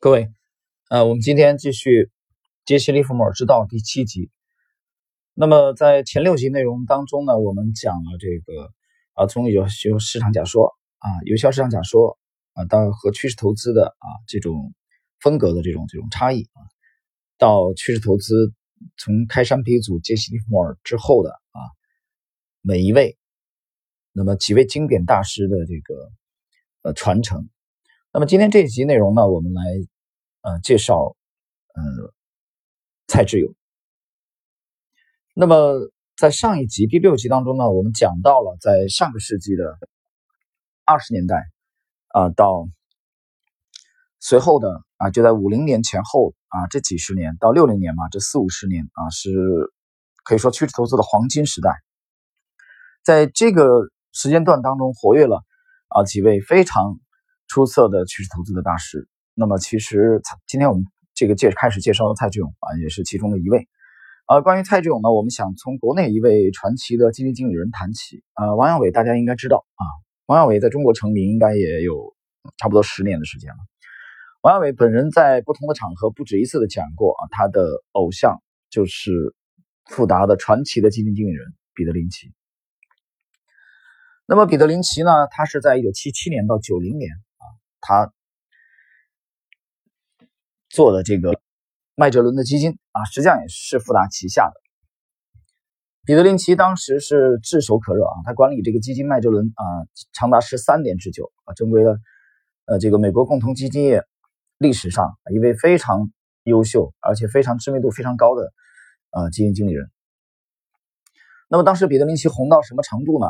[0.00, 0.28] 各位，
[0.90, 2.04] 呃，我们今天继续
[2.64, 4.30] 《杰西·利弗莫尔之道》第七集。
[5.34, 8.70] 那么在前六集内容当中呢，我们讲了这个
[9.14, 12.16] 啊，从有有市场假说啊，有效市场假说
[12.52, 14.72] 啊，到和趋势投资的啊这种
[15.18, 16.62] 风格的这种这种差异啊，
[17.36, 18.54] 到趋势投资
[18.98, 21.58] 从开山鼻祖杰西·利弗莫尔之后的啊
[22.60, 23.18] 每一位，
[24.12, 26.12] 那么几位经典大师的这个
[26.82, 27.48] 呃传承。
[28.10, 29.62] 那么今天这一集内容呢，我们来
[30.40, 31.14] 呃介绍
[31.74, 31.82] 呃
[33.06, 33.54] 蔡志勇。
[35.34, 35.74] 那么
[36.16, 39.78] 在上一集第六集当中呢，我们讲到了在上个世纪的
[40.86, 41.50] 二十年代
[42.08, 42.66] 啊，到
[44.20, 49.30] 随后的啊，就在五零年前后啊，这几十年到六零年嘛，这四五十年啊，是
[50.24, 51.76] 可以说趋势投资的黄金时代。
[53.04, 55.44] 在这个时间段当中，活跃了
[55.88, 56.98] 啊几位非常。
[57.48, 59.08] 出色的趋势投资的大师。
[59.34, 60.84] 那么，其实今天我们
[61.14, 63.68] 这个介开始介绍的蔡志勇啊，也是其中的一位。
[64.26, 68.22] 呃，关于蔡志勇呢，我们想从国内一位传奇的基金经理人谈起。
[68.34, 69.84] 呃，王阳伟大家应该知道啊，
[70.26, 72.14] 王阳伟在中国成名应该也有
[72.58, 73.56] 差不多十年的时间了。
[74.42, 79.34] 王亚伟本人在不同的场合不止一次的讲过啊，他的偶像就是
[79.86, 82.32] 富达的传奇的基金经理人彼得林奇。
[84.26, 87.10] 那么彼得林奇呢，他是在一九七七年到九零年。
[87.80, 88.12] 他
[90.68, 91.40] 做的这个
[91.94, 94.60] 麦哲伦的基金啊，实际上也是富达旗下的。
[96.04, 99.62] 彼得林奇当时是炙手可热啊，他管理这个基金麦哲伦啊，
[100.12, 101.98] 长达十三年之久啊，成为了
[102.66, 104.04] 呃这个美国共同基金业
[104.58, 106.10] 历史上一位非常
[106.44, 108.52] 优秀而且非常知名度非常高的
[109.10, 109.90] 呃基金经理人。
[111.48, 113.26] 那么当时彼得林奇红到什么程度呢？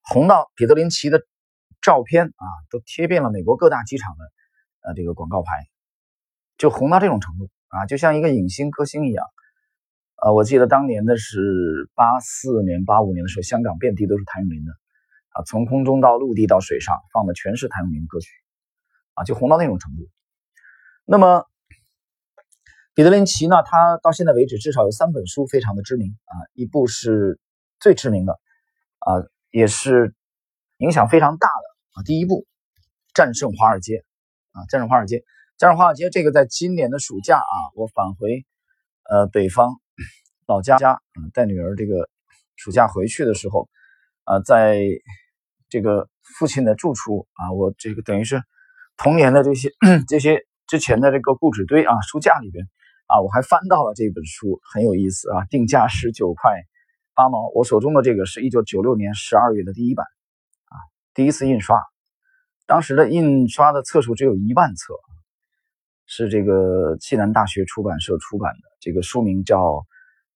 [0.00, 1.22] 红到彼得林奇的。
[1.80, 4.24] 照片啊，都贴遍了美国各大机场的
[4.82, 5.68] 呃这个广告牌，
[6.56, 9.26] 就红到这种程度啊，就像一个影星歌星一样。
[10.20, 14.72] 呃，我记得当年的是八四年、八五年的时候，香港遍地都是谭咏麟的
[15.30, 18.28] 啊，从空中到陆地到水上放的全是谭咏麟歌曲
[19.14, 20.08] 啊，就红到那种程度。
[21.04, 21.46] 那么
[22.94, 27.38] 彼得林奇呢，他到现在为止至少有三本书非常的知名啊，一部是
[27.78, 28.32] 最知名的
[28.98, 30.16] 啊，也是
[30.78, 31.67] 影响非常大的。
[31.94, 32.46] 啊第一步，
[33.14, 34.04] 战胜华尔街
[34.52, 34.64] 啊！
[34.68, 35.24] 战胜华尔街，
[35.56, 36.10] 战胜华尔街。
[36.10, 38.44] 这个在今年的暑假啊，我返回
[39.08, 39.74] 呃北方
[40.46, 41.00] 老家家，
[41.32, 42.08] 带女儿这个
[42.56, 43.68] 暑假回去的时候
[44.24, 44.80] 啊，在
[45.68, 48.42] 这个父亲的住处啊，我这个等于是
[48.96, 49.70] 童年的这些
[50.06, 52.64] 这些之前的这个故纸堆啊，书架里边
[53.06, 56.52] 啊，我还翻到了这本书，很有意思啊，定价十九块
[57.14, 57.50] 八毛。
[57.54, 60.06] 我手中的这个是一九九六年十二月的第一版。
[61.18, 61.76] 第一次印刷，
[62.64, 64.94] 当时的印刷的册数只有一万册，
[66.06, 68.60] 是这个暨南大学出版社出版的。
[68.78, 69.58] 这个书名叫《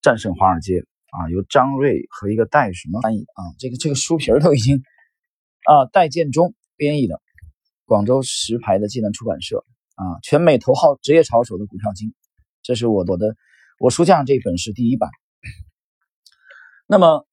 [0.00, 3.54] 战胜华尔街》啊，由张瑞和一个戴什么翻译啊？
[3.60, 4.82] 这个这个书皮儿都已经
[5.68, 7.22] 啊，戴建中编译的，
[7.84, 12.12] 广州石牌的暨南出版社啊，全美头号职业炒手的股票经。
[12.64, 13.36] 这是我我的
[13.78, 15.08] 我书架上这本是第一版。
[16.88, 17.24] 那么。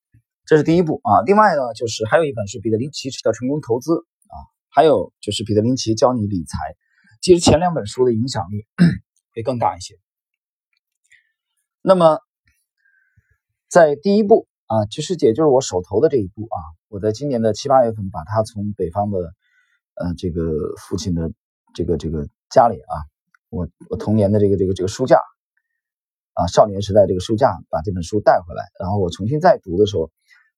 [0.50, 4.34] 这是第一步啊，另外呢，就是还有一本是彼得林奇的成功投资啊，
[4.70, 6.76] 还有就是彼得林奇教你理财。
[7.22, 8.66] 其实前两本书的影响力
[9.36, 9.94] 会更大一些。
[11.84, 12.18] 那么
[13.68, 16.58] 在第一步啊，其实也就是我手头的这一步啊，
[16.88, 19.20] 我在今年的七八月份把它从北方的
[19.94, 20.42] 呃这个
[20.80, 21.32] 父亲的
[21.76, 22.96] 这个这个家里啊，
[23.52, 25.22] 我我童年的这个这个这个书架
[26.34, 30.10] 啊，少年时代这个书架把这本书带回来，然后我重新再读的时候。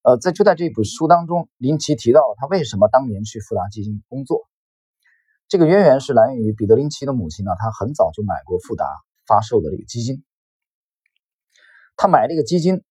[0.03, 4.49] 呃，在就在这本书当中，林奇提到了他为什么当年去富达基金工作。
[5.47, 8.85] 这个渊源是来源于彼得林奇的母亲呢，他很早就买过富达
[9.27, 10.23] 发售的这个基金。
[11.95, 12.81] 他买这个基金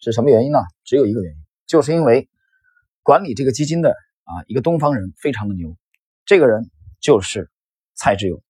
[0.00, 0.58] 是什么原因呢？
[0.84, 2.28] 只有一个原因，就是因为
[3.02, 3.92] 管理这个基金的
[4.24, 5.78] 啊一个东方人非常的牛，
[6.26, 7.50] 这个人就是
[7.94, 8.42] 蔡志勇。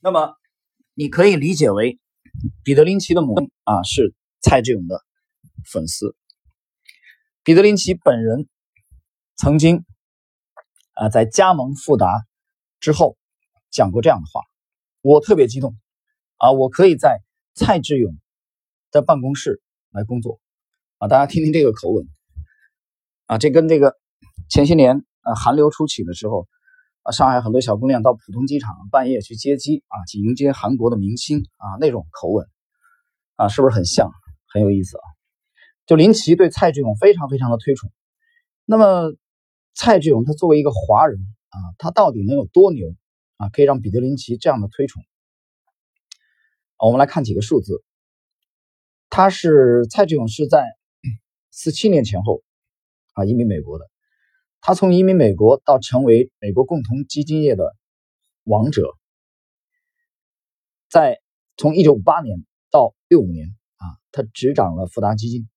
[0.00, 0.34] 那么
[0.92, 1.98] 你可以理解为
[2.62, 5.05] 彼得林奇的母亲啊是蔡志勇的。
[5.64, 6.14] 粉丝
[7.42, 8.48] 彼得林奇本人
[9.36, 9.84] 曾经
[10.94, 12.24] 啊在加盟富达
[12.80, 13.16] 之后
[13.70, 14.42] 讲过这样的话，
[15.00, 15.76] 我特别激动
[16.36, 17.20] 啊，我可以在
[17.54, 18.16] 蔡志勇
[18.90, 20.40] 的办公室来工作
[20.98, 22.06] 啊，大家听听这个口吻
[23.26, 23.96] 啊，这跟这个
[24.48, 26.48] 前些年啊韩流初起的时候
[27.02, 32.46] 啊，上海很多小姑娘到浦东机场半夜去接机啊，去迎接韩国的明星啊那种口吻
[33.36, 34.10] 啊，是不是很像？
[34.48, 35.15] 很有意思啊。
[35.86, 37.90] 就林奇对蔡志勇非常非常的推崇，
[38.64, 39.14] 那么
[39.74, 41.18] 蔡志勇他作为一个华人
[41.48, 42.94] 啊，他到底能有多牛？
[43.36, 45.02] 啊，可以让彼得林奇这样的推崇？
[46.78, 47.84] 我们来看几个数字，
[49.10, 50.64] 他是蔡志勇是在
[51.50, 52.42] 四七年前后
[53.12, 53.88] 啊移民美国的，
[54.60, 57.76] 他从移民美国到成为美国共同基金业的
[58.44, 58.96] 王者，
[60.88, 61.20] 在
[61.56, 65.48] 从一九五八年到六五年啊，他执掌了富达基金，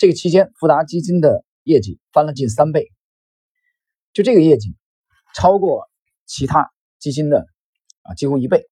[0.00, 2.90] 这个期间富达基金的业绩翻了近三倍，
[4.14, 4.74] 就这个业绩
[5.34, 5.90] 超过
[6.24, 7.46] 其他基金的
[8.00, 8.66] 啊几乎一倍。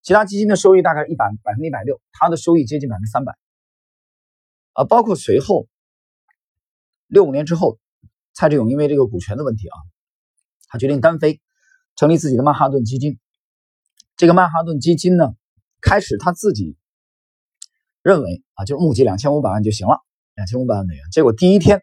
[0.00, 3.36] 其他基金的收益大概一百百分之一百六，它的收益接近百分之三百，
[4.72, 5.68] 啊，包括随后
[7.08, 7.78] 六五年之后，
[8.32, 9.76] 蔡志勇因为这个股权的问题啊，
[10.66, 11.42] 他决定单飞，
[11.94, 13.20] 成立自己的曼哈顿基金。
[14.16, 15.34] 这个曼哈顿基金呢，
[15.82, 16.74] 开始他自己
[18.00, 20.00] 认为啊，就募集两千五百万就行了，
[20.40, 21.04] 两千五百万美元。
[21.12, 21.82] 结果第一天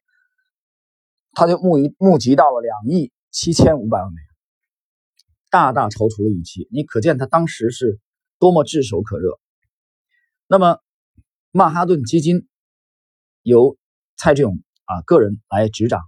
[1.31, 4.27] 他就募一募集到了两亿七千五百万美元，
[5.51, 6.68] 大大超出了预期。
[6.71, 8.00] 你可见他当时是。
[8.39, 9.39] 多么炙手可热！
[10.48, 10.77] 那么，
[11.50, 12.48] 曼哈顿基金
[13.42, 13.80] 由
[14.15, 16.01] 蔡志勇啊个人来执掌，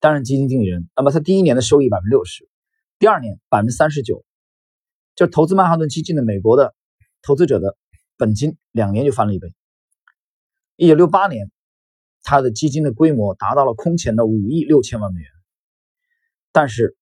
[0.00, 0.88] 担任基金经理人。
[0.96, 2.48] 那么，他第一年的收益百分之六十，
[2.98, 4.24] 第二年百分之三十九，
[5.14, 6.74] 就投资曼哈顿基金的美国的
[7.22, 7.76] 投资者的
[8.16, 9.54] 本金两年就翻了一倍。
[10.78, 11.50] 一九六八年，
[12.22, 15.30] 他的基金的规模达到了空前的五亿六千万美元。
[16.52, 16.96] 但是，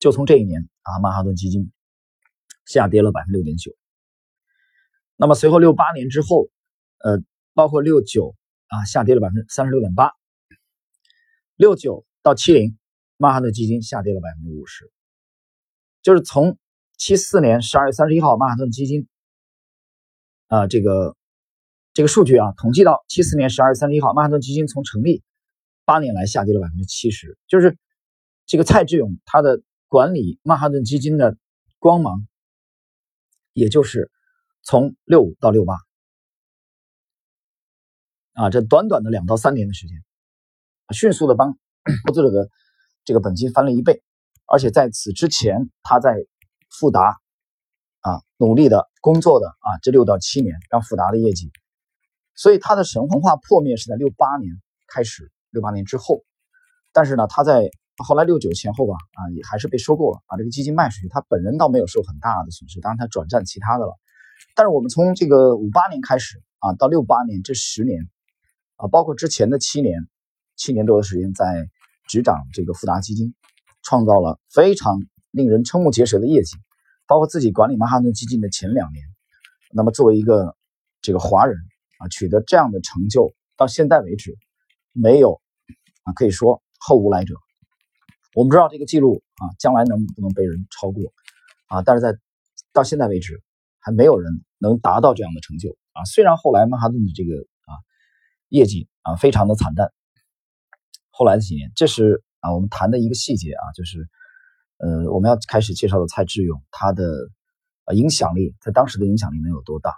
[0.00, 1.70] 就从这一年啊，曼哈顿基金。
[2.66, 3.72] 下跌了百分之六点九，
[5.16, 6.48] 那么随后六八年之后，
[6.98, 7.20] 呃，
[7.52, 8.36] 包括六九
[8.68, 10.12] 啊，下跌了百分之三十六点八，
[11.56, 12.78] 六九到七零，
[13.16, 14.88] 曼哈顿基金下跌了百分之五十，
[16.00, 16.58] 就是从
[16.96, 19.08] 七四年十二月三十一号曼哈顿基金
[20.46, 21.16] 啊这个
[21.92, 25.22] 这个数据啊统计到七四年十二月三十一号，曼哈顿基金从成立
[25.84, 27.76] 八年来下跌了百分之七十，就是
[28.46, 31.36] 这个蔡志勇他的管理曼哈顿基金的
[31.78, 32.26] 光芒。
[33.52, 34.12] 也就是
[34.62, 35.74] 从六五到六八
[38.34, 39.96] 啊，这短短的两到三年的时间，
[40.94, 41.58] 迅速的帮
[42.06, 42.48] 投资者的
[43.04, 44.02] 这个本金翻了一倍，
[44.46, 46.14] 而且在此之前，他在
[46.70, 47.20] 富达
[48.00, 51.50] 啊努力的工作的啊这六到七年，让富达的业绩，
[52.34, 54.54] 所以他的神话破灭是在六八年
[54.86, 56.22] 开始，六八年之后，
[56.92, 57.70] 但是呢，他在。
[58.02, 61.08] 后来六九前后吧，啊，也还是被收购了，把这个基金卖出去。
[61.08, 63.92] 他本人倒没有受很大的损失，当然他转战其他的了。
[64.54, 68.08] 但是我们从这个五八年开始啊，到六八年这十年
[68.76, 70.08] 啊，包括之前的七年，
[70.56, 71.68] 七年多的时间在
[72.08, 73.34] 执掌这个富达基金，
[73.82, 74.98] 创造了非常
[75.30, 76.56] 令人瞠目结舌的业绩。
[77.06, 79.04] 包括自己管理曼哈顿基金的前两年，
[79.74, 80.56] 那么作为一个
[81.02, 81.58] 这个华人
[82.00, 84.36] 啊，取得这样的成就，到现在为止
[84.92, 85.40] 没有
[86.04, 87.34] 啊，可以说后无来者。
[88.34, 91.12] 我们知道这个记录啊，将来能不能被人超过
[91.66, 91.82] 啊？
[91.82, 92.16] 但是在
[92.72, 93.42] 到现在为止，
[93.80, 96.04] 还没有人能达到这样的成就啊。
[96.04, 97.34] 虽然后来曼哈顿的这个
[97.66, 97.74] 啊
[98.48, 99.92] 业绩啊非常的惨淡，
[101.10, 104.08] 后来的几年，这是啊我们谈的一个细节啊，就是
[104.78, 107.04] 呃我们要开始介绍的蔡志勇，他的
[107.94, 109.92] 影响力在当时的影响力能有多大？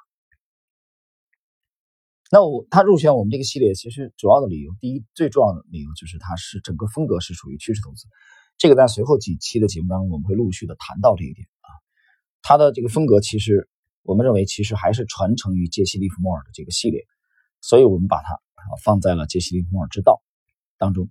[2.33, 8.07] 那我他入选我们这个系列，其实主要的理由，第一最重要的理由就是他是整个风格是属于趋势投资，
[8.57, 11.69] 这个在随后几期的节目当中我们会陆续的谈到这一点啊。
[12.41, 13.69] 他的这个风格其实
[14.03, 17.05] 我们认为其实还是传承于杰西·利弗莫尔的这个系列，
[17.61, 20.23] 所以我们把它啊放在了杰西·利弗莫尔之道
[20.79, 21.11] 当中。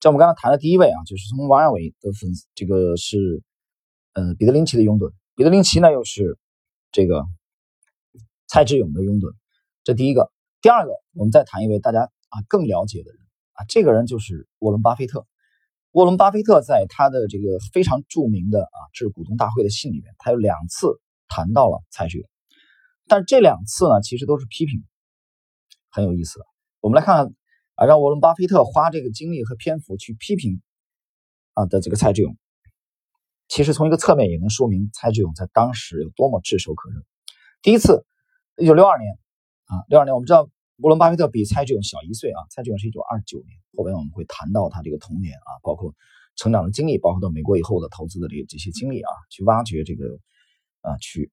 [0.00, 3.42] 在我们刚才谈的第一位啊，就是从王亚伟的粉丝，这个是
[4.14, 6.38] 呃彼得林奇的拥趸，彼得林奇呢又是
[6.90, 7.26] 这个
[8.46, 9.34] 蔡志勇的拥趸，
[9.84, 10.32] 这第一个。
[10.60, 13.20] 第二个，我们再谈一位大家啊更了解的人
[13.52, 15.24] 啊，这个人就是沃伦·巴菲特。
[15.92, 22.28] 沃伦·巴菲特在他的这个非常著名的啊致股东大会的信里面，他有两次谈到了蔡志勇，
[23.06, 24.82] 但这两次呢，其实都是批评，
[25.90, 26.44] 很有意思的。
[26.80, 27.32] 我们来看看
[27.76, 30.60] 啊，让沃伦·巴菲特花这个精力和篇幅去批评
[31.54, 32.36] 啊的这个蔡志勇，
[33.46, 37.00] 其实从一个侧面也能说明蔡志勇在当时有多么炙手可热。
[37.62, 38.04] 第一次，
[38.56, 39.16] 一九六二年。
[39.68, 40.48] 啊，六二年我们知道
[40.78, 45.94] 沃伦·巴菲特比蔡志勇小一岁啊，蔡志勇是一九二九年，后边我们会谈到他这个童年啊，包括
[46.36, 50.06] 成长的经历，包括到美国以后的投资的这这些经历啊，去挖掘这个
[50.80, 51.30] 啊，去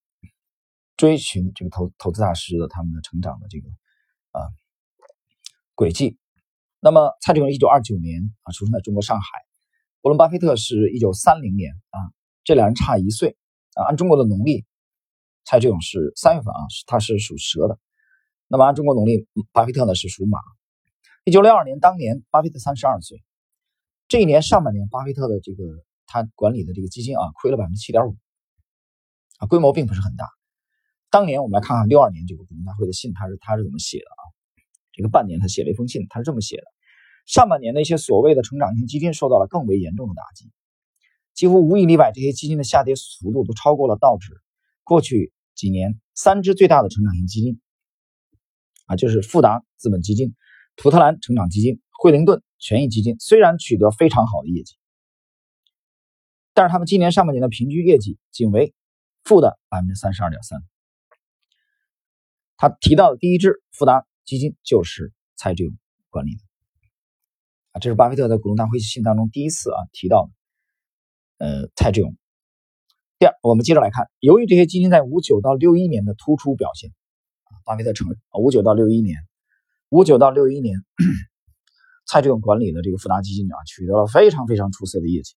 [0.97, 3.69] 追寻这个投投资大师的他们的成长的这个
[4.31, 4.49] 啊
[5.73, 6.17] 轨迹。
[6.81, 9.27] 那么蔡志勇一九二九年啊出生在中国上海，
[10.01, 11.99] 沃伦·巴菲特是一九三零年啊，
[12.43, 13.37] 这两人差一岁
[13.75, 14.65] 啊，按中国的农历，
[15.45, 17.79] 蔡志勇是三月份啊，他是属蛇的。
[18.47, 20.37] 那么按中国农历，巴菲特呢是属马。
[21.23, 23.23] 一九六二年当年，巴菲特三十二岁。
[24.07, 25.63] 这一年上半年，巴菲特的这个
[26.05, 28.15] 他管理的这个基金啊亏了百分之七点五，
[29.39, 30.27] 啊，规模并不是很大。
[31.09, 34.21] 当年我们来看看六二年这个股东大会的信，他是他是怎么写的啊？
[34.91, 36.63] 这个半年他写了一封信，他是这么写的：
[37.25, 40.51] 上半年的一些所谓的成长型基金受到了更为严重的打击，
[41.33, 44.39] 几乎无一例外，这些基金的下跌幅度都超过了道指
[44.83, 47.59] 过去几年三只最大的成长型基金
[48.85, 50.35] 啊，就是富达资本基金、
[50.75, 54.75] 图特兰成长基金、惠灵顿权益基金，虽然取得非常好的业绩。
[56.53, 58.73] 但是他们今年上半年的平均业绩仅为
[59.23, 60.63] 负的百分之三十二点三。
[62.57, 65.73] 他提到的第一支富达基金就是蔡志勇
[66.09, 66.41] 管理的
[67.73, 70.29] 啊，这是巴菲特在股东大会信当中第一次啊提到
[71.37, 72.15] 的，呃，蔡志勇。
[73.19, 76.91] 第二，我们接着来看，由于这些基金在五九到六一年的突出表现，
[77.65, 79.17] 巴菲特承认啊五九到六一年，
[79.89, 80.77] 五九到六一年，
[82.05, 85.33] 蔡志勇管理的这个富达基金啊，取得了非常非常出色的业绩。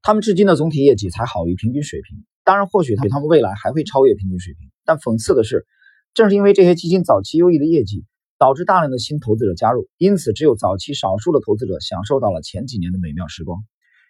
[0.00, 4.70] 他们至今的总体业绩才好于平均水平，当然，或许他他们未来还会超越平均水平。
[4.86, 5.66] 但讽刺的是，
[6.14, 8.06] 正是因为这些基金早期优异的业绩，
[8.38, 13.62] 导致大量的新投资者加入，因此只有早期少数的投资者享受到了前几年的美妙时光，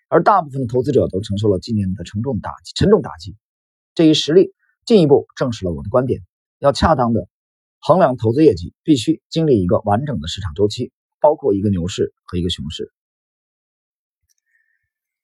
[0.09, 2.71] 而大部分的投资者都承受了今年的沉重打击。
[2.77, 3.37] 沉重打击，
[3.97, 4.53] 这一实例
[4.85, 6.21] 进一步证实了我的观点：
[6.59, 7.29] 要恰当的
[7.79, 12.93] 衡量投资业绩，必须经历一个完整的市场周期，包括一个牛市和一个熊市。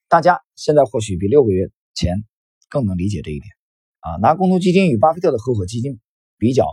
[0.07, 2.25] 大家现在或许比六个月前
[2.69, 3.51] 更能理解这一点
[3.99, 4.17] 啊！
[4.21, 5.99] 拿共同基金与巴菲特的合伙基金
[6.39, 6.69] 比较，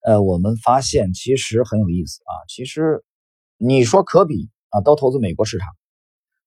[0.00, 2.32] 呃，我们发现其实很有意思啊。
[2.48, 3.04] 其实
[3.58, 5.68] 你说可比啊，都投资美国市场，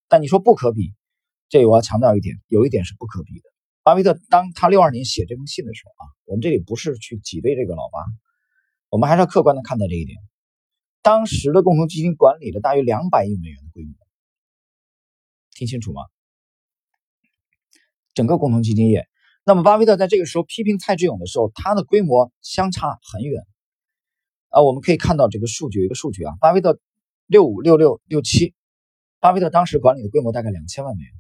[0.08, 0.96] 但你说不可比，
[1.48, 3.50] 这我要强调一点，有一点是不可比的。
[3.84, 8.00] 巴菲特当他六二年写这封信的时候啊，我们这里不是去挤兑这个老巴，
[8.90, 10.18] 我们还是要客观的看待这一点。
[11.02, 13.94] 当时的共同基金管理了大约两百亿美元的规模。
[15.52, 16.02] 听清楚吗？
[18.14, 19.08] 整个共同基金业，
[19.46, 23.44] 那么巴菲特在这个时候批评蔡志勇的时候，他的规模相差很远
[24.50, 24.62] 啊。
[24.62, 26.80] 我们可以看到这个数据，有一个数据啊，巴菲特
[27.28, 28.54] 六五六六六七，
[29.20, 31.14] 巴菲特当时管理的规模大概两千万美元，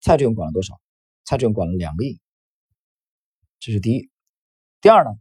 [0.00, 0.80] 蔡志勇管了多少？
[1.32, 2.20] 蔡志勇管了两个亿，
[3.58, 4.10] 这是第一。
[4.82, 5.12] 第二呢，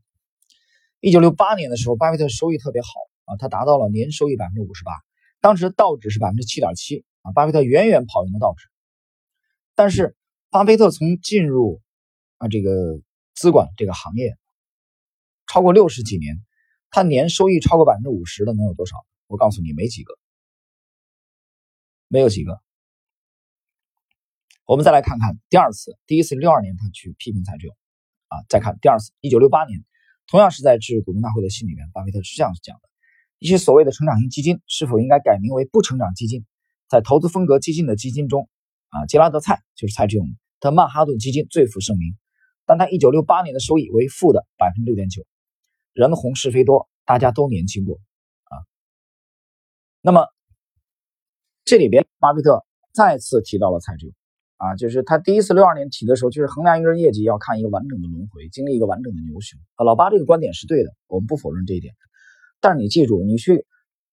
[1.00, 2.90] 一九六八年的时候，巴菲特收益特别好
[3.24, 4.92] 啊，他达到了年收益百分之五十八，
[5.40, 7.06] 当时道指是百分之七点七。
[7.22, 8.68] 啊，巴菲特远远跑赢了道指，
[9.74, 10.18] 但是
[10.50, 11.82] 巴菲特从进入
[12.40, 13.00] 啊这个
[13.34, 14.38] 资管这个行业
[15.48, 16.44] 超过六十几年，
[16.90, 18.98] 他年收益超过百分之五十的能有多少？
[19.28, 20.14] 我告诉你，没几个，
[22.10, 22.62] 没有几个。
[24.72, 27.76] 我们再来看看第二次，第一次六二年他去批评蔡志勇，
[28.30, 29.84] 啊，再看第二次一九六八年，
[30.28, 32.88] 同样是在致股东大会的信里面，巴菲特是这样讲的：
[33.38, 36.46] 一些所谓的成长型基金是否应该改名为不成长基金？
[36.88, 38.48] 在投资风格激进的基金中，
[38.92, 40.26] 啊，杰拉德·蔡就是蔡志勇
[40.62, 42.16] 的曼哈顿基金最负盛名，
[42.66, 45.26] 但他1968年的收益为负的百分之六点九。
[45.92, 48.00] 人红是非多，大家都年轻过
[48.46, 48.56] 啊。
[50.00, 50.28] 那么
[51.66, 54.16] 这里边，巴菲特再次提到了蔡志勇
[54.62, 59.84] 啊，就是他第一次62年提的时候，就是衡量一个人业绩要看一个完整的轮回，经历一个完整的牛熊啊。
[59.84, 61.96] 老八这个观点是对的，我们不否认这一点，
[62.60, 63.66] 但是你记住，你去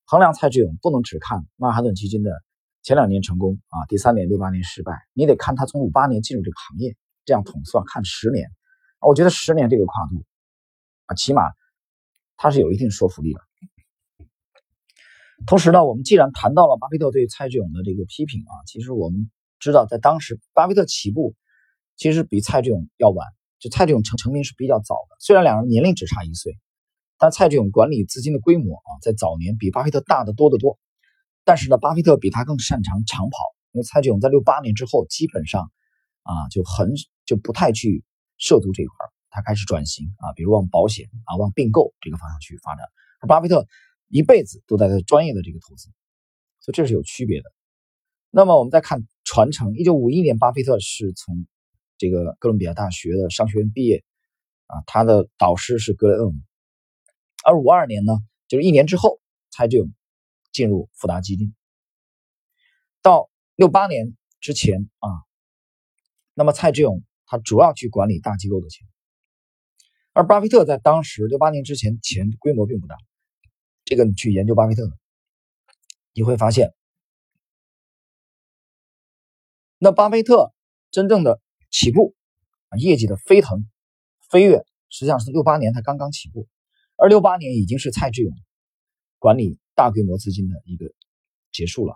[0.06, 2.32] 衡量蔡志勇，不能只看曼哈顿基金的。
[2.84, 8.48] 前两年成功啊，第三年六八年失败，你得看他从五八年进入这个行业，这样统算看十年，
[9.06, 10.24] 我觉得十年这个跨度
[11.04, 11.42] 啊，起码
[12.38, 13.40] 他是有一定说服力的。
[15.46, 19.28] 同时呢，我们既然谈到了巴菲特对蔡志勇的这个批评啊，其实我们
[19.58, 21.34] 知道，在当时巴菲特起步
[21.96, 23.26] 其实比蔡志勇要晚，
[23.58, 26.58] 就蔡志勇成成名是比较早的，虽然两人年龄只差一岁，
[27.18, 30.78] 但蔡志勇管理资金的规模啊，在早年比巴菲特大得多得多。
[31.44, 33.38] 但是呢，巴菲特比他更擅长长跑，
[33.72, 35.70] 因为蔡志勇在六八年之后基本上
[36.22, 36.92] 啊就很
[37.24, 38.04] 就不太去
[38.36, 38.94] 涉足这一块
[39.30, 42.84] 他开始转型啊，比如往保险啊、往并购这个方向去发展。
[43.20, 43.66] 而巴菲特
[44.08, 45.88] 一辈子都在他专业的这个投资，
[46.60, 47.50] 所以这是有区别的。
[48.30, 51.46] 那么我们再看传承，一九五一年，巴菲特是从
[51.98, 54.02] 这个哥伦比亚大学的商学院毕业
[54.66, 56.40] 啊，他的导师是格雷厄姆。
[57.44, 58.14] 而五二年呢，
[58.46, 59.20] 就是一年之后，
[59.50, 59.92] 蔡志勇。
[60.50, 61.54] 进入富达基金，
[63.02, 65.08] 到六八年之前啊，
[66.34, 68.88] 那么蔡志勇他主要去管理大机构的钱，
[70.14, 72.96] 而巴菲特在当时六八年之前钱规模并不大。
[73.84, 74.90] 这个你去研究巴菲特，
[76.14, 76.74] 你会发现，
[79.78, 80.52] 那巴菲特
[80.90, 82.14] 真正的起步
[82.68, 83.66] 啊，业绩的飞腾
[84.30, 86.48] 飞跃，实际上是六八年他刚刚起步，
[86.96, 88.32] 而六八年已经是蔡志勇
[89.18, 89.58] 管理。
[89.78, 90.92] 大规模资金的一个
[91.52, 91.94] 结束了，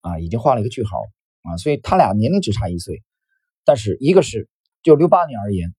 [0.00, 0.98] 啊，已经画了一个句号。
[1.42, 3.04] 啊，所以他俩年龄只差一岁，
[3.64, 4.48] 但是一个是
[4.82, 5.72] 就六八年而言，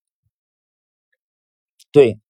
[1.91, 2.21] 对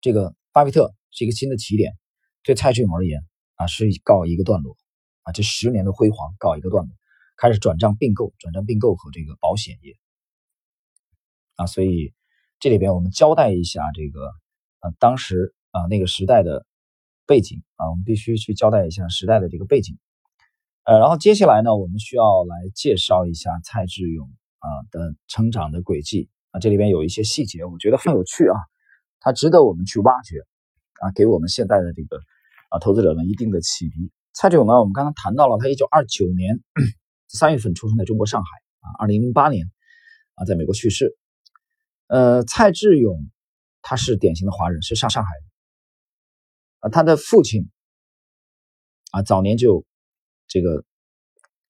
[0.00, 1.96] 这个巴菲特是一个新的起点，
[2.42, 3.24] 对蔡志勇而言
[3.54, 4.76] 啊是告一个段落
[5.22, 6.92] 啊，这十年的辉煌告一个段落，
[7.36, 9.96] 开始转账并购，转账并购和这个保险业
[11.56, 12.12] 啊，所以
[12.58, 14.26] 这里边我们交代一下这个
[14.80, 16.66] 啊当时啊那个时代的
[17.26, 19.98] 背景啊，我们必须去交代一下时代的这个背景。
[20.84, 28.56] 呃，然后接下来呢，我们需要来介绍一下蔡志勇啊的成长的轨迹啊，这里边有一些细节，我觉得很有趣啊，
[29.18, 30.38] 它值得我们去挖掘
[31.00, 32.18] 啊，给我们现在的这个
[32.70, 34.12] 啊投资者们一定的启迪。
[34.32, 36.60] 蔡志勇呢，我们刚才谈到了，他一九二九年
[37.28, 38.48] 三月份出生在中国上海
[38.80, 39.70] 啊，二零零八年
[40.34, 41.16] 啊在美国去世。
[42.06, 43.30] 呃，蔡志勇
[43.82, 47.70] 他是典型的华人，是上上海的啊，他的父亲
[49.10, 49.84] 啊早年就。
[50.48, 50.84] 这个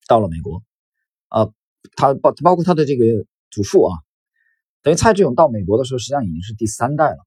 [0.06, 0.62] 到了美国，
[1.28, 1.46] 啊，
[1.96, 3.96] 他包包括他的这个祖父啊，
[4.82, 7.26] 等于蔡志勇到美国的时候，实际上已经是第三代了。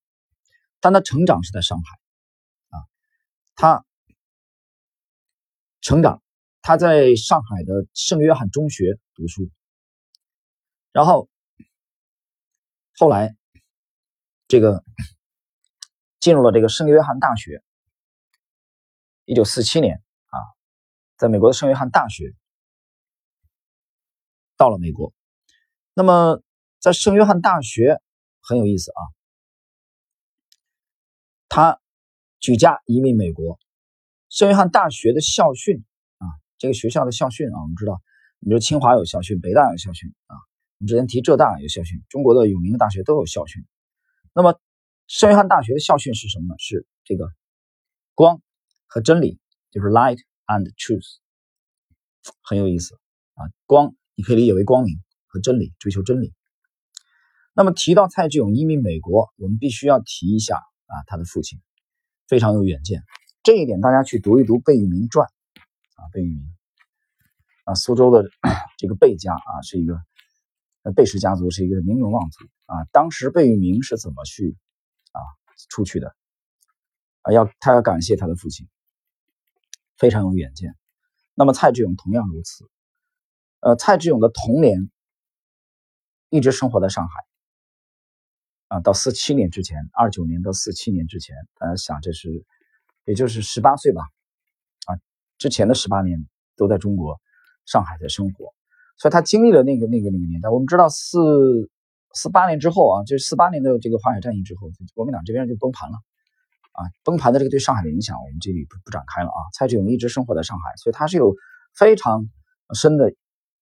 [0.79, 1.97] 但他成长是在上海，
[2.69, 2.85] 啊，
[3.55, 3.83] 他
[5.81, 6.21] 成长
[6.61, 9.49] 他在上海的圣约翰中学读书，
[10.91, 11.29] 然后
[12.97, 13.35] 后来
[14.47, 14.83] 这个
[16.19, 17.63] 进入了这个圣约翰大学，
[19.25, 20.37] 一九四七年啊。
[21.17, 22.33] 在美国的圣约翰大学，
[24.55, 25.13] 到了美国。
[25.93, 26.41] 那么，
[26.79, 28.01] 在圣约翰大学
[28.41, 29.01] 很有意思啊，
[31.49, 31.81] 他
[32.39, 33.59] 举家移民美国。
[34.29, 35.83] 圣约翰大学的校训，
[36.59, 37.99] 这个学校的校训啊，我们知道，
[38.41, 40.37] 比如清华有校训，北大有校训啊，
[40.77, 43.65] 我们之前提浙大有校训，中国的有名的大学都有校训。
[44.35, 44.59] 那么，
[45.07, 46.55] 圣约翰大学的校训是什么呢？
[46.59, 47.31] 是这个
[48.13, 48.41] 光
[48.85, 49.39] 和真理，
[49.71, 50.19] 就是 light。
[50.51, 51.05] and truth
[52.41, 52.95] 很有意思
[53.35, 54.95] 啊，光你可以理解为光明
[55.27, 56.33] 和真理，追求真理。
[57.53, 61.59] 那么提到蔡志勇移民美国，我们必须要提一下啊，他的父亲
[62.27, 63.03] 非常有远见。
[63.43, 65.27] 这一点大家去读一读贝聿铭传
[65.99, 66.55] 啊，贝聿铭
[67.65, 68.23] 啊，苏州的
[68.79, 70.01] 这个贝家啊，是一个
[70.95, 72.85] 贝氏家族，是一个名门望族啊。
[72.91, 74.57] 当时贝聿铭是怎么去
[75.11, 75.19] 啊
[75.69, 76.15] 出去的
[77.21, 77.33] 啊？
[77.33, 78.67] 要他要感谢他的父亲。
[79.97, 80.77] 非常有远见，
[81.35, 82.63] 那么蔡志勇同样如此。
[83.59, 84.89] 呃，蔡志勇的童年
[86.29, 87.13] 一直生活在上海，
[88.69, 92.45] 啊，到四七年之前，二九年到四七年之前，大家想这是，
[93.03, 94.01] 也就是十八岁吧，
[95.39, 97.19] 之前的十八年都在中国
[97.65, 98.53] 上海在生活，
[98.97, 100.49] 所以他经历了那个那个那个年代。
[100.49, 101.71] 我们知道四
[102.13, 105.97] 四八年之后啊，就是四八年的这个淮海战役之后，国民党这边就崩盘了。
[106.71, 109.39] 啊，崩盘的这个对上海的影响，我们这里不不展开了啊。
[109.53, 111.35] 蔡志勇一直生活在上海，所以他是有
[111.73, 112.29] 非常
[112.73, 113.13] 深的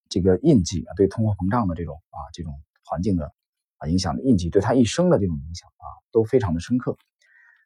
[0.08, 2.52] 这个印记啊，对通货膨胀的这种啊这种
[2.84, 3.32] 环境的
[3.78, 6.96] 啊影响的印记，对他一生的这种影响啊都非常的深刻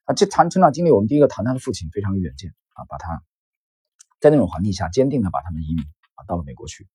[0.05, 0.15] 啊。
[0.15, 3.23] 这谈成长经历，我们第一个谈他的父亲非常有远见啊，把他
[4.23, 6.87] 在那种环境下坚定的把他们移民啊到了美国去。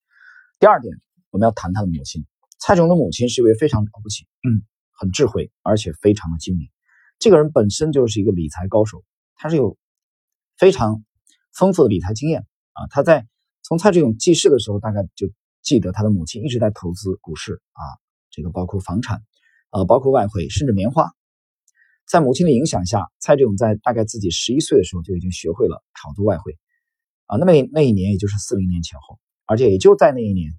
[0.59, 0.95] 第二点，
[1.29, 2.25] 我们要谈他的母亲，
[2.57, 4.63] 蔡志勇的母亲是一位非常了不起，嗯，
[4.93, 6.69] 很智慧，而且非常的精明。
[7.19, 9.03] 这个人本身就是一个理财高手，
[9.35, 9.77] 他是有
[10.57, 11.03] 非常
[11.53, 12.87] 丰富的理财经验啊。
[12.89, 13.27] 他在
[13.61, 15.29] 从蔡志勇记事的时候，大概就
[15.61, 17.83] 记得他的母亲一直在投资股市啊，
[18.31, 19.21] 这个包括房产，
[19.71, 21.11] 呃，包括外汇，甚至棉花。
[22.07, 26.57] 在母亲的影响下，蔡志勇在大概自己十一岁的时候就已经学会了炒作外汇
[27.27, 27.37] 啊。
[27.37, 30.51] 那么那一年也就是四零年前后，而且也就在那一年，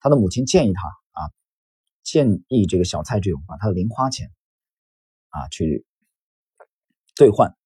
[0.00, 1.30] 他的母亲建议他啊，
[2.02, 4.30] 建议这个小蔡志勇把他的零花钱
[5.28, 5.86] 啊去。
[7.20, 7.56] 兑换，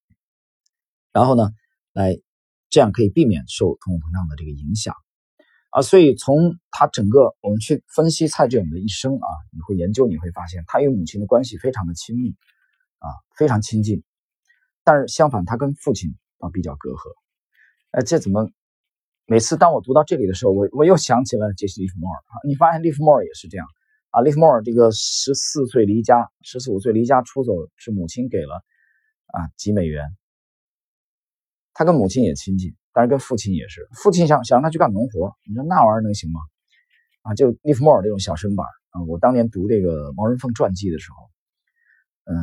[1.12, 1.50] 然后呢，
[1.92, 2.16] 来
[2.70, 4.94] 这样可以避免受通货膨胀的这个影响
[5.68, 5.83] 啊。
[5.83, 12.35] 所以从他整个我们去分析蔡志勇的一生啊，你会研究，你会发现他与母亲的关系非常的亲密
[12.96, 14.02] 啊，非常亲近。
[14.85, 17.14] 但是相反，他跟父亲啊比较隔阂。
[17.92, 18.50] 哎，这怎么？
[19.26, 22.35] 每次当我读到这里的时候，我我又想起了杰西·利弗莫尔啊。
[22.46, 23.66] 你发现利弗莫尔也是这样
[24.11, 24.20] 啊？
[24.20, 28.62] 利弗莫尔这个十四岁离家，十四五岁离家出走，是母亲给了。
[29.26, 30.05] 啊，几美元。
[31.72, 33.88] 他跟母亲也亲近，但是跟父亲也是。
[33.94, 36.40] 父亲想想让他去干农活，你说那玩意儿能行吗？
[37.22, 39.02] 啊，就利弗莫尔这种小身板啊。
[39.05, 41.31] 我当年读这个毛人凤传记的时候，
[42.24, 42.37] 嗯，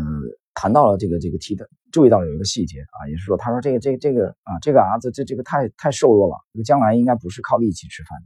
[0.62, 8.26] 谈到了这个这个提的，注意到有一个细节啊，也是说，他说这个这个这个啊，这个儿子这这个太太瘦弱了，这个将来应该不是靠力气吃饭的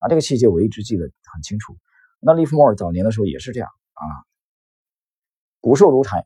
[0.00, 0.08] 啊。
[0.08, 1.78] 这个细节我一直记得很清楚。
[2.18, 4.02] 那利弗莫尔早年的时候也是这样啊，
[5.60, 6.24] 骨瘦如柴。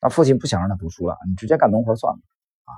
[0.00, 2.20] 那父亲不想让他读书了，你直接干农活算了
[2.64, 2.72] 啊，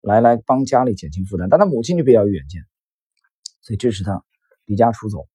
[0.00, 1.48] 来来帮家里减轻负担。
[1.48, 2.60] 但他母亲就比较有远见
[3.62, 4.24] 所以支持他
[4.64, 5.28] 离家出走。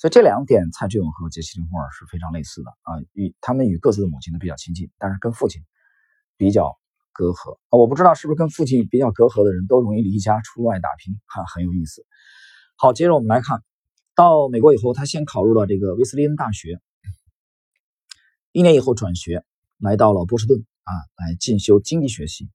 [0.00, 5.62] 所以这两点，蔡志勇和杰西·林霍尔是非常类似的啊，与他们与各自的母亲都比较亲近，但是跟父亲
[6.38, 6.78] 比较
[7.12, 7.76] 隔阂啊。
[7.76, 12.06] 我不知道是不是跟父亲比较隔阂的人都容易离家出外打拼，哈，很有意思。
[12.76, 13.62] 好，接着我们来看
[14.14, 16.80] 到美国以后，他先考入了这个威斯利恩大学，
[18.52, 19.44] 一年以后转学
[19.76, 22.48] 来到了波士顿啊，来进修经济学系。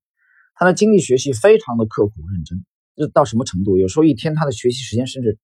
[0.56, 3.78] 他的经济学系非常的刻苦认真，这到什么程度？
[3.78, 5.38] 有时候一天他的学习时间甚至。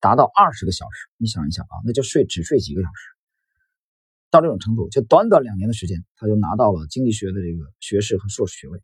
[0.00, 3.14] 达到二十个小时，你想一想啊，那就睡只睡几个小时，
[4.30, 8.82] 到这种程度，就短短两年的时间，他就拿到了经济学的这个学士和硕士学位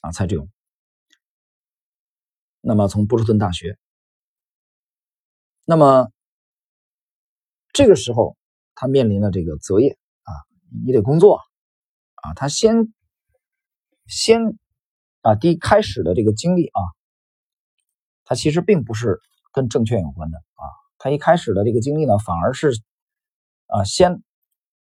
[0.00, 0.48] 啊，蔡志勇。
[2.62, 3.78] 那么从波士顿大学，
[5.66, 6.10] 那么
[7.74, 8.38] 这个时候
[8.74, 10.32] 他面临了这个择业啊，
[10.86, 11.40] 你得工作
[12.14, 12.94] 啊，他先
[14.06, 14.58] 先
[15.20, 16.80] 啊，第一开始的这个经历啊。
[18.26, 19.20] 他其实并不是
[19.52, 20.64] 跟证券有关的啊，
[20.96, 22.70] 他一开始的这个经历呢，反而是
[23.66, 24.22] 啊，先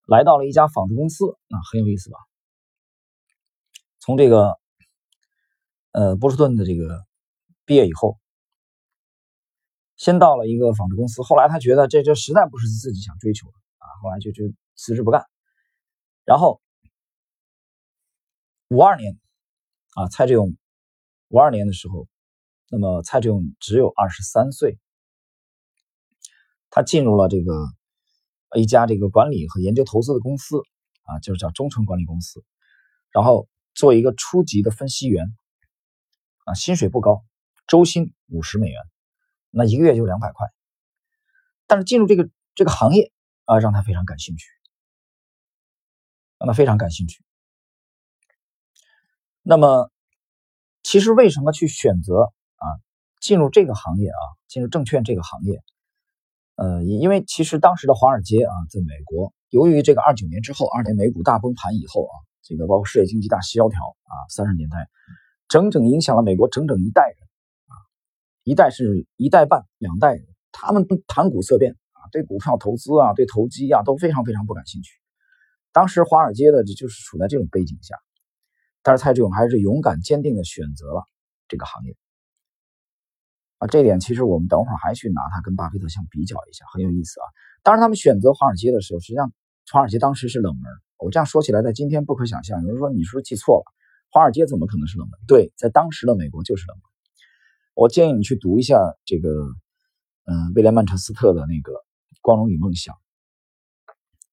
[0.05, 2.19] 来到了一家纺织公司啊，很有意思吧？
[3.99, 4.57] 从这个
[5.91, 7.03] 呃波士顿的这个
[7.65, 8.19] 毕业以后，
[9.95, 14.43] 先到了一个纺织公司，后来他觉得这这实在不是自己想追求的啊，后来就就
[14.75, 15.25] 辞职不干。
[16.23, 16.61] 然后
[18.69, 19.19] 五二年
[19.95, 20.55] 啊，蔡志勇
[21.29, 22.07] 五二年的时候。
[22.75, 24.79] 那么蔡志勇只有二十三岁，
[26.71, 27.53] 他进入了这个
[28.55, 30.57] 一家这个管理和研究投资的公司
[31.03, 32.43] 啊，就是叫中诚管理公司，
[33.11, 35.37] 然后做一个初级的分析员
[36.45, 37.23] 啊，薪水不高，
[37.67, 38.81] 周薪五十美元，
[39.51, 40.47] 那一个月就两百块。
[41.67, 43.11] 但是进入这个这个行业
[43.45, 44.47] 啊，让他非常感兴趣，
[46.39, 47.23] 让他非常感兴趣。
[49.43, 49.91] 那么
[50.81, 52.33] 其实为什么去选择？
[53.23, 55.63] 进入这个行业啊，进入证券这个行业，
[56.57, 64.89] 呃，因为其实当时的华尔街啊，在美国，由于这个二九年之后，二年美股大崩盘以后啊，这个包括世界经济大萧条啊，三十年代，
[65.47, 67.17] 整整影响了美国整整一代人
[67.67, 67.73] 啊，
[68.43, 74.99] 一代是一代半两代人，他们谈股色变啊，对股票投资啊，对投机啊都非常非常不感兴趣。
[75.71, 77.95] 当时华尔街的就是处在这种背景下，
[78.81, 81.07] 但是蔡志勇还是勇敢坚定的选择了
[81.47, 81.95] 这个行业。
[83.63, 87.25] 啊，这点其实我们等会儿还去拿它跟巴菲特相比较一下，很有意思啊。
[87.63, 89.31] 当然，他们选择华尔街的时候，实际上
[89.71, 90.69] 华尔街当时是冷门。
[90.97, 92.61] 我这样说起来，在今天不可想象。
[92.61, 93.71] 有人说你是不是记错了？
[94.09, 95.17] 华尔街怎么可能是冷门？
[95.27, 96.83] 对，在当时的美国就是冷门。
[97.73, 99.29] 我建议你去读一下这个，
[100.25, 101.71] 嗯，威廉曼彻斯特的那个
[102.21, 102.93] 《光荣与梦想》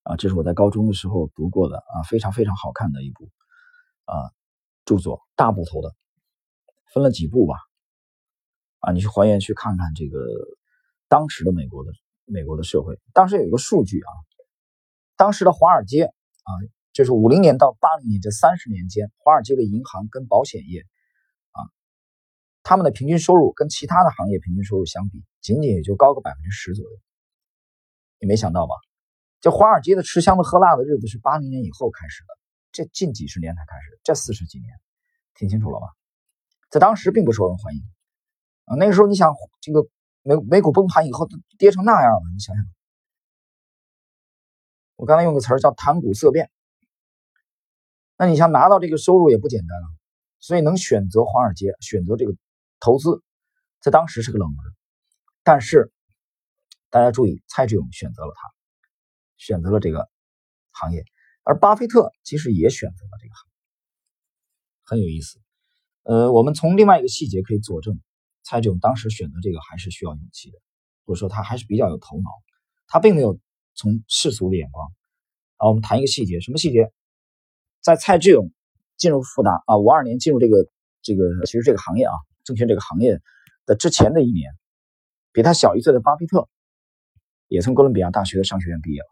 [0.03, 3.29] 啊，这是我在高中的时候读过的啊，非常非常好看的一部
[4.07, 4.33] 啊
[4.85, 5.95] 著作，大部头的，
[6.93, 7.55] 分了几部吧。
[8.81, 10.19] 啊，你去还原去看看这个
[11.09, 11.93] 当时的美国的
[12.25, 14.11] 美国的社会，当时有一个数据啊，
[15.17, 16.51] 当时的华尔街啊，
[16.93, 20.81] 就是五零年到八零年这三十年间，华尔街的银行跟保险业
[21.51, 21.61] 啊，
[22.63, 26.91] 他们的平均收入跟其他的行业平均收入相比，仅仅也就高个百分之十左右。
[28.19, 28.75] 你没想到吧？
[29.41, 32.39] 这华尔街的吃香的喝辣的日子是八零年以后开始的，
[32.73, 34.71] 这近几十年才开始，这四十几年，
[35.35, 35.87] 听清楚了吗？
[36.71, 37.83] 在当时并不受人欢迎。
[38.65, 39.87] 啊，那个时候你想，这个
[40.23, 42.65] 美美股崩盘以后跌成那样了，你想想。
[44.97, 46.51] 我刚才用个词儿叫“谈股色变”。
[48.19, 49.87] 那你想拿到这个收入也不简单啊，
[50.39, 52.37] 所以能选择华尔街，选择这个
[52.79, 53.23] 投资，
[53.81, 54.59] 在当时是个冷门。
[55.43, 55.91] 但是
[56.91, 58.53] 大家注意，蔡志勇选择了它，
[59.39, 60.07] 选择了这个
[60.71, 61.03] 行业，
[61.45, 63.55] 而巴菲特其实也选择了这个行业，
[64.85, 65.41] 很有意思。
[66.03, 67.99] 呃，我们从另外一个细节可以佐证。
[68.43, 70.59] 蔡志勇当时选择这个还是需要勇气的，
[71.05, 72.31] 或者说他还是比较有头脑，
[72.87, 73.39] 他并没有
[73.75, 74.91] 从世俗的眼光。
[75.57, 76.93] 啊，我们谈一个细节，什么细节？
[77.81, 78.51] 在蔡志勇
[78.97, 80.67] 进入复达啊，五二年进入这个
[81.03, 83.21] 这个其实这个行业啊，证券这个行业
[83.67, 84.53] 的之前的一年，
[85.33, 86.49] 比他小一岁的巴菲特
[87.47, 89.07] 也从哥伦比亚大学的商学院毕业了。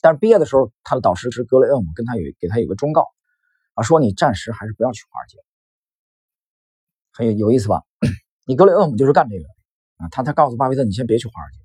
[0.00, 3.08] 但是毕业的时候，他的导师是格雷厄姆，跟他有给他有个忠告
[3.74, 5.38] 啊，说你暂时还是不要去华尔街，
[7.16, 7.82] 很有有意思吧？
[8.44, 9.44] 你格雷厄姆就是干这个
[9.96, 11.58] 啊，他他告诉巴菲特，你先别去华尔街，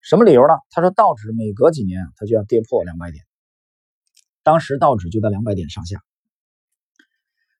[0.00, 0.54] 什么理由呢？
[0.70, 3.22] 他说道指每隔几年他就要跌破两百点，
[4.42, 6.02] 当时道指就在两百点上下。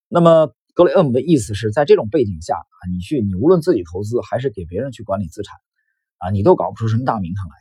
[0.08, 5.58] 那么格雷厄姆的意思是在这种背景下啊，你去你无论自己投资还是给别人去管理资产
[6.16, 7.54] 啊，你都搞不出什么大名堂来，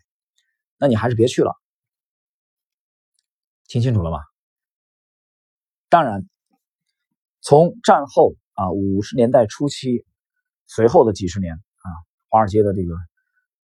[0.78, 1.54] 那你还是别去了。
[3.68, 4.20] 听清楚了吗？
[5.90, 6.26] 当然，
[7.42, 8.36] 从战后。
[8.60, 10.06] 啊，五十年代初期
[10.68, 11.88] 随后的几十年啊，
[12.28, 12.94] 华尔街的这个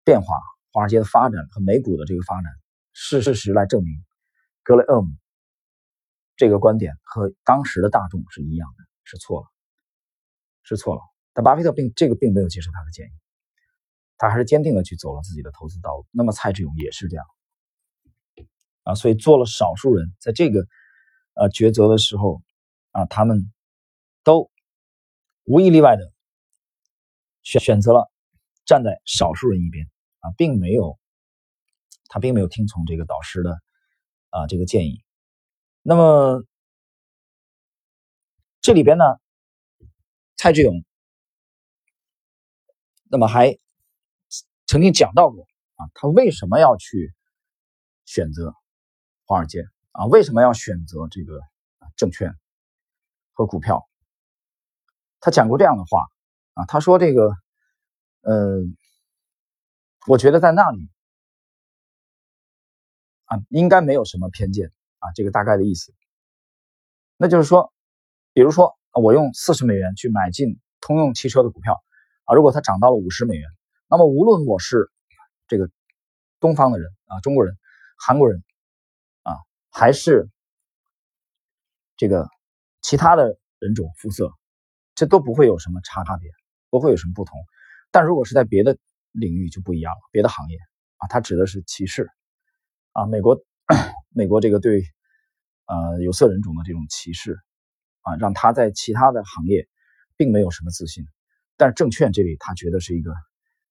[0.03, 0.35] 变化、
[0.73, 2.53] 华尔街的发展和美股的这个发展，
[2.92, 3.95] 是事实来证明，
[4.64, 5.09] 格雷厄姆
[6.35, 9.47] 这个观点和当时的大众是一样的，是错了，
[10.64, 11.03] 是错了。
[11.33, 13.12] 但巴菲特并这个并没有接受他的建议，
[14.18, 16.07] 他还是坚定的去走了自己的投资道路。
[16.11, 17.25] 那么蔡志勇也是这样
[18.83, 20.66] 啊，所以做了少数人在这个
[21.35, 22.42] 呃抉择的时候
[22.90, 23.53] 啊，他们
[24.25, 24.51] 都
[25.44, 26.12] 无一例外的
[27.42, 28.11] 选选择了
[28.64, 30.98] 站在少数人一边啊，并没有
[32.07, 33.61] 他并没有听从这个导师的
[34.31, 35.02] 啊这个建议。
[35.83, 36.44] 那么
[38.61, 39.05] 这里边呢，
[40.37, 40.85] 蔡志勇。
[43.14, 43.59] 那么还
[44.66, 47.12] 曾经讲到过啊，他为什么要去
[48.07, 48.55] 选择
[49.26, 50.07] 华尔街啊？
[50.07, 51.40] 为什么要选择这个
[51.94, 52.35] 证券
[53.33, 53.87] 和股票？
[55.22, 56.04] 他讲过这样的话
[56.54, 57.35] 啊，他说这个，
[58.22, 58.58] 呃，
[60.08, 60.90] 我觉得在那里
[63.26, 65.94] 啊，应该没有什么偏见啊，这个大概的意思。
[67.16, 67.72] 那就是说，
[68.32, 71.82] 比如说我用四十美元去买进通用汽车的股票。
[72.24, 73.48] 啊，如果它涨到了五十美元，
[73.88, 74.90] 那么无论我是
[75.48, 75.70] 这个
[76.38, 77.56] 东方的人啊，中国人、
[77.96, 78.42] 韩国人
[79.22, 79.38] 啊，
[79.70, 80.28] 还是
[81.96, 82.28] 这个
[82.80, 84.32] 其他的人种肤色，
[84.94, 86.31] 这都不会有什么差差别，
[86.70, 87.38] 不会有什么不同。
[87.90, 88.76] 但如果是在别的
[89.11, 90.57] 领域就不一样了，别的行业
[90.96, 92.09] 啊，它指的是歧视
[92.92, 93.38] 啊，美国
[94.14, 94.83] 美国这个对
[95.66, 97.38] 呃有色人种的这种歧视
[98.02, 99.68] 啊，让他在其他的行业
[100.16, 101.05] 并没有什么自信。
[101.57, 103.12] 但是证券这里，他觉得是一个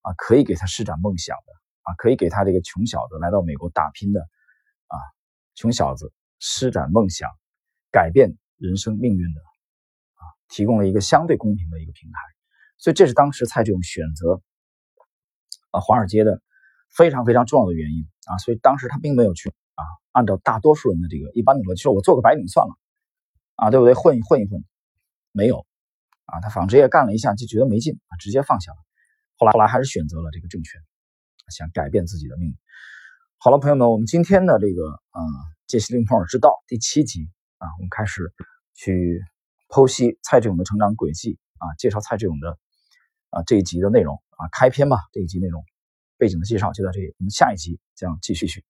[0.01, 4.97] 啊，可以给他施展梦想的啊，可以给他这个穷小子来到美国打拼的啊，
[5.55, 7.29] 穷小子施展梦想、
[7.91, 9.41] 改变人生命运的，
[10.51, 12.19] 提供了一个相对公平的一个平台。
[12.77, 14.41] 所以这是当时蔡志勇选择
[15.71, 16.39] 啊华尔街的
[16.95, 18.37] 非常非常重要的原因啊。
[18.37, 22.73] 所以当时他并没有去啊，按照大多数人的这个一般的逻辑，说我做个白领算了
[23.55, 23.95] 啊，对不对？
[23.95, 24.63] 混一混一混，
[25.31, 25.65] 没有。
[26.25, 28.77] 啊，他纺织业干了一下就觉得没劲啊，直接放下了。
[29.35, 30.79] 后来后来还是选择了这个证券，
[31.49, 32.55] 想改变自己的命运。
[33.37, 35.21] 好了，朋友们，我们今天的这个呃
[35.67, 38.31] 杰西·林普尔之道第七集啊，我们开始
[38.73, 39.21] 去
[39.71, 42.59] 剖析蔡志勇的成长轨迹啊，介绍蔡志勇的
[43.29, 45.63] 啊这一集的内容啊，开篇吧，这一集内容
[46.17, 48.65] 背景的介绍就到这里，我们下一集将继续去。